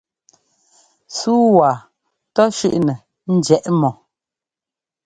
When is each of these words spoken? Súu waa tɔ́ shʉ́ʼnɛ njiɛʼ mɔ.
Súu 1.17 1.45
waa 1.57 1.77
tɔ́ 2.35 2.45
shʉ́ʼnɛ 2.57 2.95
njiɛʼ 3.33 3.65
mɔ. 3.79 3.89